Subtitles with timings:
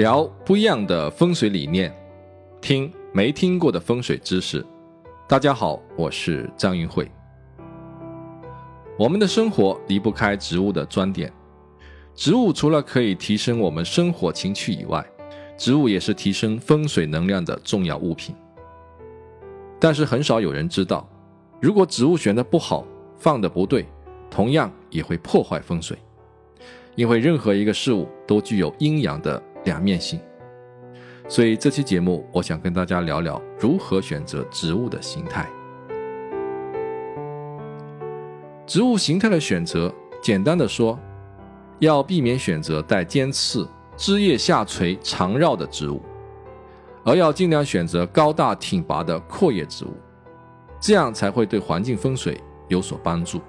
[0.00, 1.94] 聊不一样的风水理念，
[2.58, 4.64] 听没听过的风水知识。
[5.28, 7.06] 大家好，我是张云慧。
[8.98, 11.30] 我们的生活离不开植物的装点，
[12.14, 15.06] 植物除了可以提升我们生活情趣以外，
[15.58, 18.34] 植物也是提升风水能量的重要物品。
[19.78, 21.06] 但是很少有人知道，
[21.60, 22.86] 如果植物选的不好，
[23.18, 23.86] 放的不对，
[24.30, 25.98] 同样也会破坏风水。
[26.96, 30.20] 因为任何一个事物都具有阴阳的两面性，
[31.28, 35.48] 所以这期节目我想跟大家聊聊如何选择植物的形态。
[38.66, 39.92] 植物形态的选择，
[40.22, 40.98] 简单的说，
[41.80, 46.00] 要避免选择带尖刺、枝叶下垂、长绕的植物，
[47.04, 49.92] 而要尽量选择高大挺拔的阔叶植物，
[50.80, 53.40] 这样才会对环境风水有所帮助。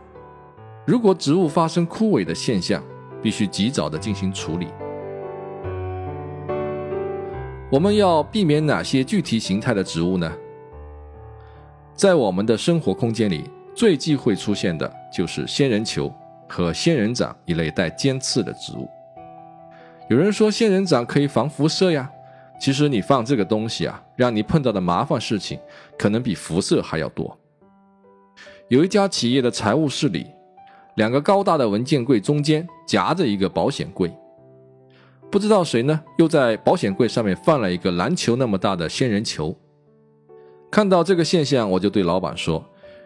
[0.88, 2.84] 如果植物发生枯萎的现象，
[3.22, 4.68] 必须及早的进行处理。
[7.72, 10.30] 我们要避免哪些具体形态的植物呢？
[11.96, 16.14] 在我们的生活空间里，最忌讳出现的就是仙人球
[16.50, 18.90] 和仙人掌一类带尖刺的植物。
[20.10, 22.12] 有人说仙人掌可以防辐射呀，
[22.60, 25.58] 其实你放这个东西啊，让你碰到的麻烦事情
[25.98, 27.38] 可能比辐射还要多。
[28.68, 30.28] 有一家企业的财务室里。
[30.96, 34.12] 两个高大的文件柜中间夹着一个保险柜，
[35.32, 39.58] 不知道谁呢又在保险柜上面放了一个篮球那么大的仙人球。
[40.70, 42.64] 看到这个现象，我就对老板说：“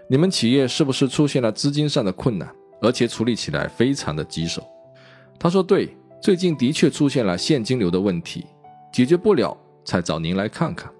[0.09, 4.64] 你们企业是不是出现了资金上的困难，而且处理起来非常的棘手？”
[5.40, 8.46] 他说：“对，最近的确出现了现金流的问题，
[8.92, 10.92] 解决不了才找您来看看。”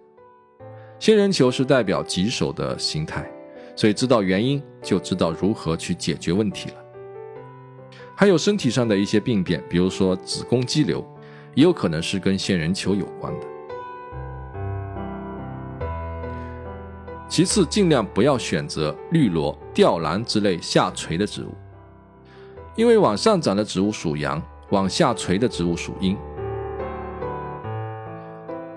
[1.00, 3.30] 仙人球是代表棘手的形态。
[3.78, 6.76] 所以知道原因，就知道如何去解决问题了。
[8.16, 11.06] 还有身体上的一些病变，比如说子宫肌瘤，
[11.56, 13.48] 也有可能是跟仙人球有关的。
[17.28, 21.56] 其次，尽量不要选择绿萝、吊兰之类下垂的植物，
[22.76, 26.16] 因为往上长的植物属阳，往下垂的植物属阴。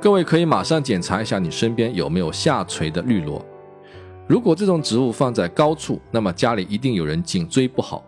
[0.00, 3.44] 各位可以马上检查一下你身边有没有下垂的绿萝。
[4.26, 8.02] 如果这种植物放在高处，那么家里一定有人颈椎不好；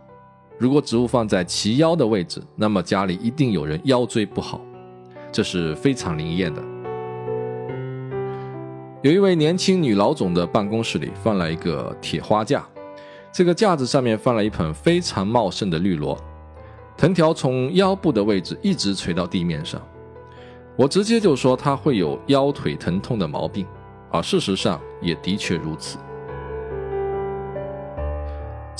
[0.60, 4.60] 如果植物放在齐腰的位置，那么家里一定有人腰椎不好。
[5.32, 6.62] 这是非常灵验的。
[9.00, 12.62] 有一位年轻女老总的办公室里放了一个铁花架，
[13.32, 16.14] 这个架子上面放了一盆非常茂盛的绿萝，
[16.94, 19.80] 藤条从腰部的位置一直垂到地面上。
[20.76, 23.66] 我直接就说她会有腰腿疼痛的毛病，
[24.10, 25.96] 而事实上也的确如此。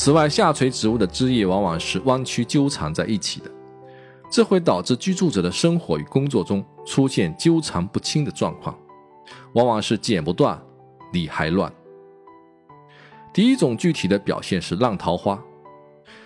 [0.03, 3.51] 此外，下垂植物的枝叶往往是弯曲纠缠在一起的，
[4.31, 8.75] 这会导致居住者的生活与工作中出现纠缠不清的状况，
[9.53, 10.59] 往往是剪不断，
[11.13, 11.71] 理还乱。
[13.31, 15.39] 第一种具体的表现是浪桃花，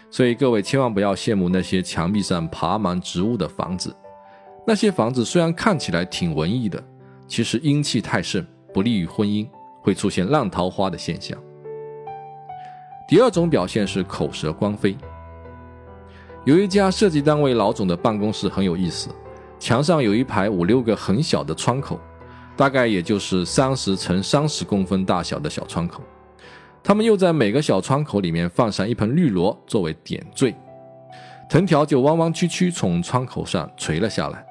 [0.09, 3.93] 所以各位千万不要羡慕那些墙壁上爬满植物的房子，
[4.65, 6.81] 那些房子虽然看起来挺文艺的，
[7.27, 9.45] 其实阴气太盛，不利于婚姻，
[9.83, 11.37] 会出现浪桃花的现象。
[13.06, 14.97] 第二种表现是口舌光飞。
[16.44, 19.10] 有一家设计单位老总的办公室很有意思，
[19.59, 22.00] 墙上有一排五六个很小的窗口，
[22.56, 26.03] 大概也就是三十乘三十公分大小的小窗口。
[26.82, 30.54] 他们又在每个小窗口里面放上一盆绿萝作为点缀，
[31.48, 34.44] 藤条就弯弯曲曲从窗口上垂了下来。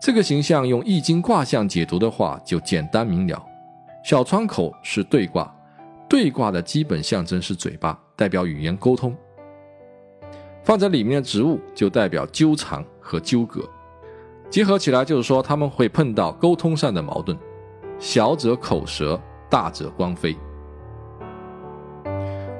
[0.00, 3.42] 这个形象用易经卦象解读的话就简单明了，
[4.02, 5.54] 小窗口是对卦。
[6.10, 9.12] 对卦的基本象征是嘴巴，代表语言沟通；
[10.64, 13.62] 放在里面的植物就代表纠缠和纠葛。
[14.50, 17.38] 结合起来就是说，他们会碰到沟通上的矛盾，
[18.00, 20.36] 小者口舌，大者光飞。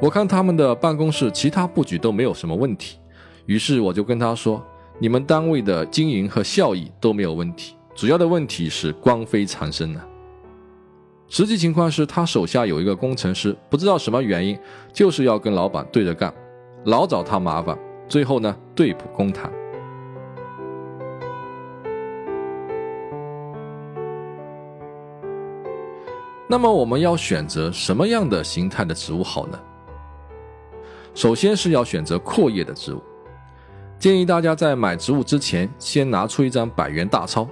[0.01, 3.01] 我看他们的办公室其他布局都没有什么问题，
[3.47, 4.65] 于是我就跟他说
[5.01, 10.01] ：“你们单位的经营和效益都没有问题，主要的问题是光飞长生呢。”
[11.31, 14.59] 实际情况是他手下有一个工程师，不知道什么原因，
[14.93, 16.35] 就是要跟老板对着干，
[16.87, 17.79] 老找他麻烦，
[18.09, 19.49] 最后呢对簿公堂。
[26.49, 29.61] 那么我们要选择什么样的形态的植物好呢？
[31.15, 33.01] 首先是要选择阔叶的植物，
[34.01, 37.49] 建议大家在买植物之前先拿出一张百元大钞，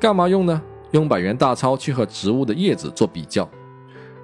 [0.00, 0.62] 干嘛用呢？
[0.92, 3.48] 用百元大钞去和植物的叶子做比较，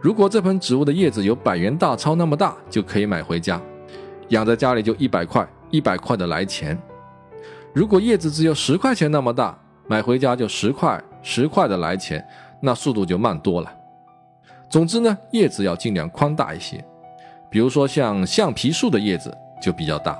[0.00, 3.60] 如果这盆植物的叶子有百元大钞那么大，就可以买回家，
[4.28, 6.78] 养在家里就一百块，一百块的来钱。
[7.74, 12.24] 如果叶子只有十块钱那么大，买回家就十块十块的来钱，
[12.60, 13.72] 那速度就慢多了。
[14.68, 16.84] 总之呢，叶子要尽量宽大一些，
[17.50, 20.18] 比如说像橡皮树的叶子就比较大。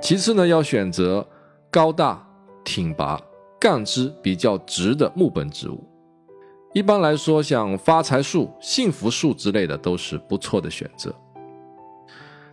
[0.00, 1.24] 其次呢，要选择
[1.70, 2.20] 高大
[2.64, 3.20] 挺拔、
[3.60, 5.86] 干枝比较直的木本植物。
[6.72, 11.14] 一般来说，像发财树、幸福树之类的都是不错的选择。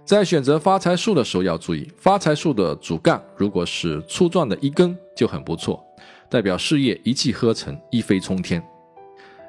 [0.04, 5.82] 在选择发财树的时候要注意，发财树的主干如果是粗壮的一根就很不错，
[6.30, 8.62] 代表事业一气呵成、一飞冲天。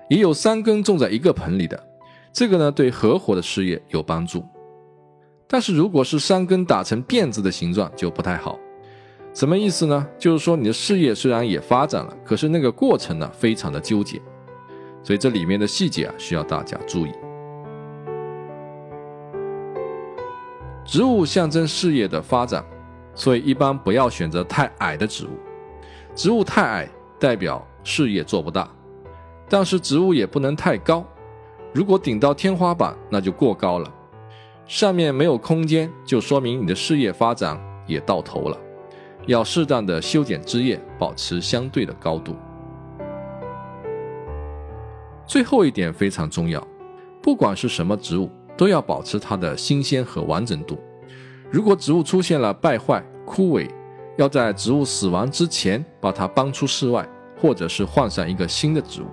[0.08, 1.82] 也有三根种在一个盆里的，
[2.32, 4.44] 这个呢对合伙的事业有帮助。
[5.48, 8.58] 但是如果是三根打成辫子的形状就不太好。
[9.34, 10.06] 什么意思呢？
[10.18, 14.20] 就是说你的事业虽然也发展了，可是那个过程呢非常的纠结。
[15.04, 17.12] 所以这里面的细节啊，需要大家注意。
[20.84, 22.64] 植物象征事业的发展，
[23.14, 25.30] 所以一般不要选择太矮的植物。
[26.14, 26.88] 植物太矮
[27.18, 28.68] 代表事业做不大，
[29.48, 31.04] 但是植物也不能太高。
[31.72, 33.92] 如果顶到天花板，那就过高了，
[34.66, 38.58] 上面没有空间，就说明你的事业发展也到头了。
[39.28, 42.34] 要适当的修剪枝叶，保持相对的高度。
[45.26, 46.66] 最后一点非常重要，
[47.22, 50.78] 不管是什么植物，都要保持它的新鲜和完整度。
[51.50, 53.68] 如果植物出现了败坏、枯萎，
[54.16, 57.06] 要在植物死亡之前把它搬出室外，
[57.38, 59.06] 或者是换上一个新的植物。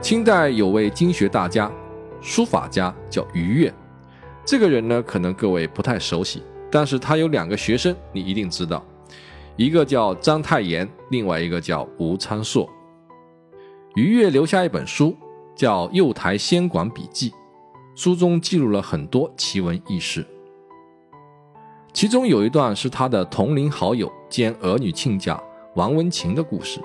[0.00, 1.68] 清代有位经学大家、
[2.20, 3.74] 书法家叫于悦，
[4.50, 8.82] 这个人呢，可能各位不太熟悉，但是他有两个学生，你一定知道。
[9.56, 12.66] 一个叫章太炎，另外一个叫吴昌硕。
[13.94, 15.14] 余悦留下一本书，
[15.54, 17.30] 叫《右台仙馆笔记》，
[17.94, 20.24] 书中记录了很多奇闻异事。
[21.92, 25.38] 其中有一段是他的同龄好友兼儿女亲家
[25.74, 26.80] 王文琴的故事。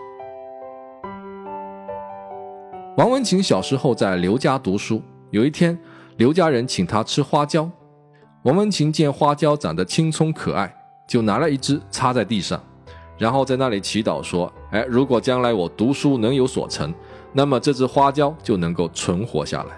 [2.98, 5.02] 王文琴小时候在刘家读书，
[5.32, 5.80] 有一天
[6.18, 7.70] 刘家人请他吃花椒，
[8.44, 10.74] 王文琴见花椒长得青葱可爱。
[11.06, 12.64] 就拿了一只插在地上，
[13.18, 16.94] 然后在那里祈祷说：“哎，如果将来我读书能有所成，
[17.34, 19.78] 那么这只花椒就能够存活下来。”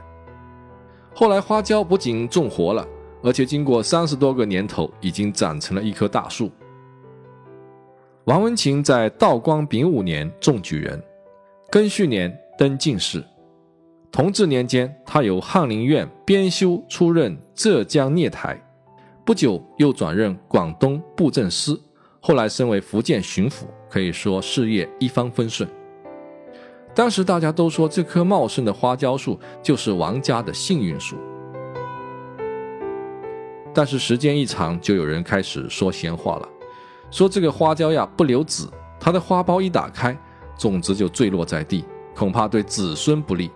[1.16, 2.88] 后来花椒不仅种活了，
[3.24, 6.52] 而且经过三十多个年头，已经长成了一棵大树。
[8.26, 11.04] 王文琴在道光丙午年中举人，
[11.72, 13.22] 庚戌年登进士。
[14.16, 18.58] 同治年间，他由翰林院编修出任浙江聂台。
[19.26, 21.78] 不久又转任广东布政司，
[22.22, 25.70] 后来升为福建巡抚，可以说事业一帆风顺。
[26.94, 31.18] 当时大家都说这棵茂盛的花椒树就是王家的幸运树，
[33.74, 36.48] 但是时间一长，就有人开始说闲话了，
[37.12, 40.18] 说这个花椒呀不留籽，它的花苞一打开，
[40.58, 41.84] 种子就坠落在地，
[42.16, 43.52] 恐怕对子孙不利。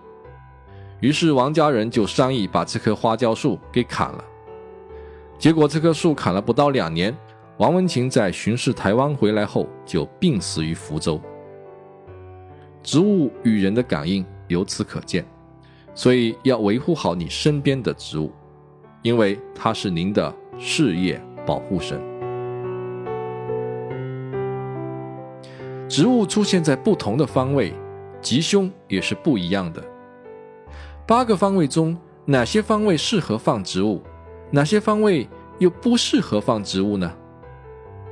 [1.00, 4.24] 于是王家人就商议把这棵花椒树给砍了。
[5.38, 7.16] 结果这棵树砍了不到两年，
[7.56, 11.20] 王文琴在巡视台湾回来后就病死于福州。
[12.82, 15.24] 植物与人的感应由此可见，
[15.94, 18.30] 所以要维护好你身边的植物，
[19.02, 22.00] 因为它是您的事业保护神。
[25.88, 27.74] 植物出现在不同的方位，
[28.20, 29.82] 吉凶也是不一样的。
[31.10, 34.00] 八个方位中，哪些方位适合放植物？
[34.52, 37.12] 哪些方位又不适合放植物呢？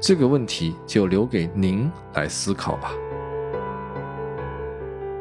[0.01, 2.91] 这个问题就留给您来思考吧。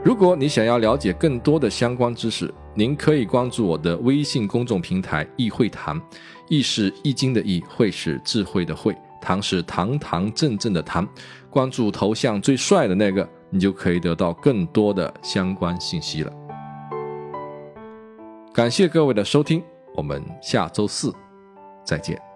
[0.03, 6.01] 如果你想要了解更多的相关知识，您可以关注我的微信公众平台“易会谈
[6.49, 11.07] ”，“易”是易经的“易”，“会”是智慧的“会”，“堂”是堂堂正正的“堂”。
[11.51, 16.33] 关注头像最帅的那个，你就可以得到更多的相关信息了。
[18.57, 19.63] 感谢各位的收听。
[19.93, 21.13] 我们下周四
[21.85, 22.26] 再见。